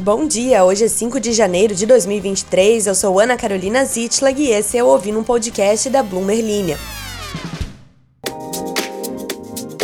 [0.00, 4.50] Bom dia, hoje é 5 de janeiro de 2023, eu sou Ana Carolina Zitlag e
[4.50, 6.78] esse é o Ouvindo um Podcast da Bloomer Linha.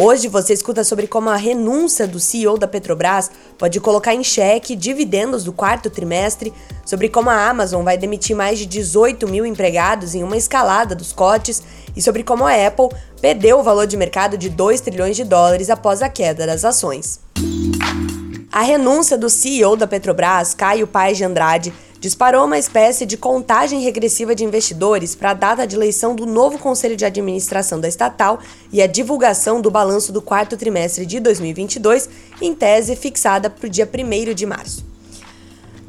[0.00, 4.74] Hoje você escuta sobre como a renúncia do CEO da Petrobras pode colocar em xeque
[4.74, 6.50] dividendos do quarto trimestre,
[6.86, 11.12] sobre como a Amazon vai demitir mais de 18 mil empregados em uma escalada dos
[11.12, 11.62] cortes
[11.94, 12.88] e sobre como a Apple
[13.20, 17.25] perdeu o valor de mercado de 2 trilhões de dólares após a queda das ações.
[18.56, 23.82] A renúncia do CEO da Petrobras, Caio Paes de Andrade, disparou uma espécie de contagem
[23.82, 28.38] regressiva de investidores para a data de eleição do novo conselho de administração da estatal
[28.72, 32.08] e a divulgação do balanço do quarto trimestre de 2022,
[32.40, 34.86] em tese fixada para o dia 1 de março.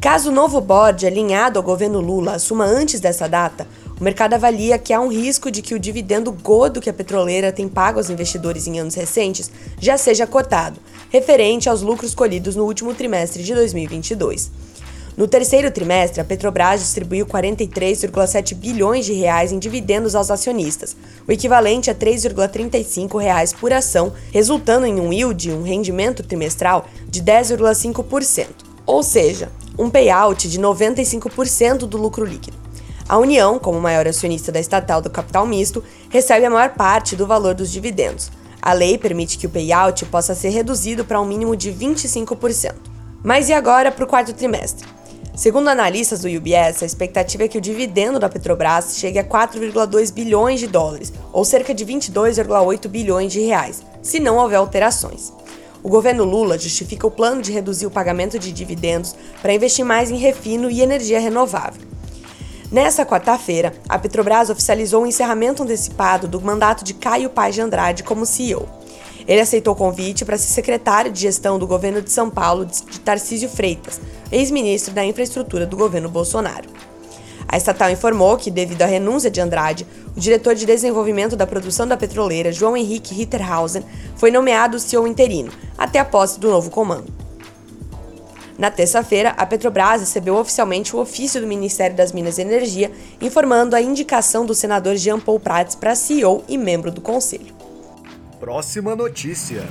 [0.01, 3.65] Caso o novo board alinhado ao governo Lula assuma antes dessa data,
[3.99, 7.51] o mercado avalia que há um risco de que o dividendo gordo que a petroleira
[7.51, 10.79] tem pago aos investidores em anos recentes já seja cortado,
[11.09, 14.51] referente aos lucros colhidos no último trimestre de 2022.
[15.17, 20.95] No terceiro trimestre, a Petrobras distribuiu 43,7 bilhões de reais em dividendos aos acionistas,
[21.27, 27.23] o equivalente a 3,35 reais por ação, resultando em um yield, um rendimento trimestral, de
[27.23, 28.45] 10,5%,
[28.85, 32.66] ou seja, um payout de 95% do lucro líquido.
[33.09, 37.25] A União, como maior acionista da estatal do capital misto, recebe a maior parte do
[37.25, 38.29] valor dos dividendos.
[38.61, 42.75] A lei permite que o payout possa ser reduzido para um mínimo de 25%.
[43.23, 44.85] Mas e agora para o quarto trimestre?
[45.33, 50.11] Segundo analistas do UBS, a expectativa é que o dividendo da Petrobras chegue a 4,2
[50.11, 55.31] bilhões de dólares, ou cerca de 22,8 bilhões de reais, se não houver alterações.
[55.81, 60.11] O governo Lula justifica o plano de reduzir o pagamento de dividendos para investir mais
[60.11, 61.86] em refino e energia renovável.
[62.69, 68.03] Nessa quarta-feira, a Petrobras oficializou o encerramento antecipado do mandato de Caio Paz de Andrade
[68.03, 68.67] como CEO.
[69.25, 72.99] Ele aceitou o convite para ser secretário de gestão do governo de São Paulo de
[72.99, 76.69] Tarcísio Freitas, ex-ministro da Infraestrutura do governo Bolsonaro.
[77.47, 81.87] A estatal informou que, devido à renúncia de Andrade, o diretor de desenvolvimento da produção
[81.87, 83.85] da petroleira, João Henrique Ritterhausen,
[84.17, 87.26] foi nomeado CEO interino, até a posse do novo comando.
[88.57, 92.91] Na terça-feira, a Petrobras recebeu oficialmente o ofício do Ministério das Minas e Energia
[93.21, 97.55] informando a indicação do senador Jean Paul Prats para CEO e membro do conselho.
[98.39, 99.67] Próxima notícia.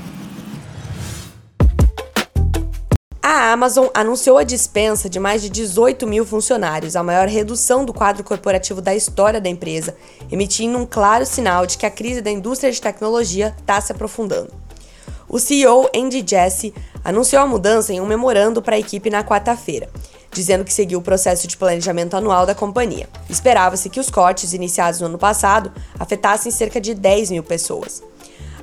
[3.21, 7.93] A Amazon anunciou a dispensa de mais de 18 mil funcionários, a maior redução do
[7.93, 9.97] quadro corporativo da história da empresa,
[10.31, 14.53] emitindo um claro sinal de que a crise da indústria de tecnologia está se aprofundando.
[15.29, 16.73] O CEO Andy Jassy
[17.07, 19.89] anunciou a mudança em um memorando para a equipe na quarta-feira,
[20.33, 23.09] dizendo que seguiu o processo de planejamento anual da companhia.
[23.31, 28.03] Esperava-se que os cortes iniciados no ano passado afetassem cerca de 10 mil pessoas.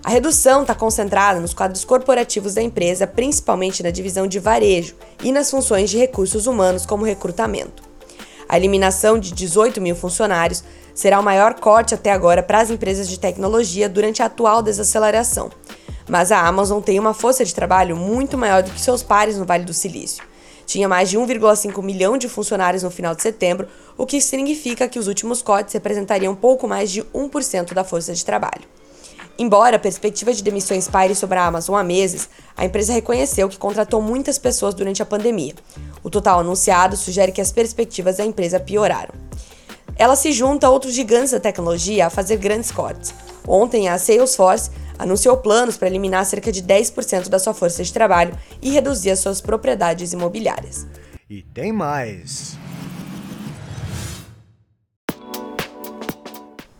[0.04, 5.32] A redução está concentrada nos quadros corporativos da empresa, principalmente na divisão de varejo e
[5.32, 7.82] nas funções de recursos humanos, como recrutamento.
[8.50, 13.08] A eliminação de 18 mil funcionários será o maior corte até agora para as empresas
[13.08, 15.50] de tecnologia durante a atual desaceleração,
[16.08, 19.46] mas a Amazon tem uma força de trabalho muito maior do que seus pares no
[19.46, 20.24] Vale do Silício.
[20.66, 24.98] Tinha mais de 1,5 milhão de funcionários no final de setembro, o que significa que
[24.98, 28.64] os últimos cortes representariam pouco mais de 1% da força de trabalho.
[29.38, 33.58] Embora a perspectiva de demissões paire sobre a Amazon há meses, a empresa reconheceu que
[33.58, 35.56] contratou muitas pessoas durante a pandemia.
[36.04, 39.14] O total anunciado sugere que as perspectivas da empresa pioraram.
[39.96, 43.14] Ela se junta a outros gigantes da tecnologia a fazer grandes cortes.
[43.48, 48.38] Ontem, a Salesforce anunciou planos para eliminar cerca de 10% da sua força de trabalho
[48.62, 50.88] e reduzir as suas propriedades imobiliárias.
[51.30, 52.58] E tem mais.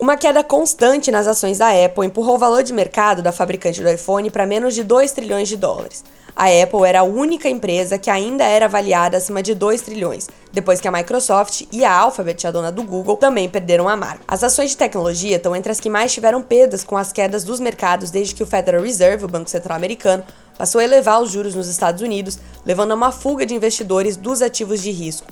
[0.04, 3.90] Uma queda constante nas ações da Apple empurrou o valor de mercado da fabricante do
[3.90, 6.04] iPhone para menos de 2 trilhões de dólares.
[6.36, 10.82] A Apple era a única empresa que ainda era avaliada acima de 2 trilhões, depois
[10.82, 14.24] que a Microsoft e a Alphabet, a dona do Google, também perderam a marca.
[14.28, 17.60] As ações de tecnologia estão entre as que mais tiveram perdas com as quedas dos
[17.60, 20.24] mercados desde que o Federal Reserve, o Banco Central Americano,
[20.58, 24.42] passou a elevar os juros nos Estados Unidos, levando a uma fuga de investidores dos
[24.42, 25.28] ativos de risco.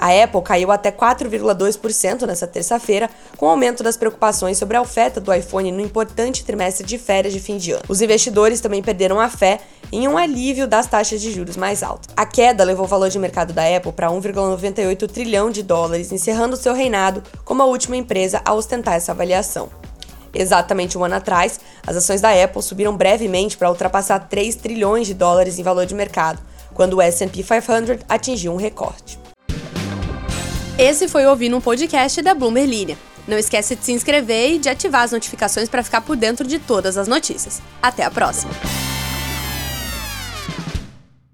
[0.00, 5.20] A Apple caiu até 4,2% nessa terça-feira, com o aumento das preocupações sobre a oferta
[5.20, 7.82] do iPhone no importante trimestre de férias de fim de ano.
[7.88, 9.58] Os investidores também perderam a fé
[9.92, 12.08] em um alívio das taxas de juros mais altas.
[12.16, 16.56] A queda levou o valor de mercado da Apple para 1,98 trilhão de dólares, encerrando
[16.56, 19.68] seu reinado como a última empresa a ostentar essa avaliação.
[20.32, 25.14] Exatamente um ano atrás, as ações da Apple subiram brevemente para ultrapassar 3 trilhões de
[25.14, 26.40] dólares em valor de mercado,
[26.74, 29.18] quando o S&P 500 atingiu um recorde.
[30.78, 32.96] Esse foi ouvindo um podcast da Bloomer Linha.
[33.26, 36.58] Não esquece de se inscrever e de ativar as notificações para ficar por dentro de
[36.58, 37.60] todas as notícias.
[37.82, 38.52] Até a próxima!